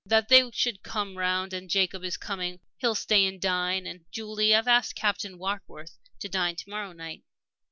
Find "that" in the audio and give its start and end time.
0.03-0.29